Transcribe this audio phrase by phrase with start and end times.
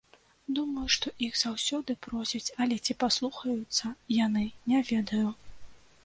[0.59, 3.91] Думаю, што іх заўсёды просяць, але ці паслухаюцца
[4.25, 5.27] яны, не ведаю.